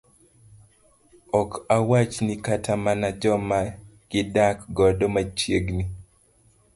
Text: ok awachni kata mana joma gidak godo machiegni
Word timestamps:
ok 1.41 1.51
awachni 1.75 2.33
kata 2.45 2.71
mana 2.85 3.07
joma 3.21 3.59
gidak 4.09 4.57
godo 4.77 5.05
machiegni 5.15 5.83